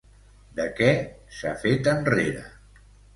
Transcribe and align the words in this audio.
De 0.59 0.63
què 0.79 0.87
s'ha 1.39 1.51
fet 1.65 1.91
enrere? 1.93 2.43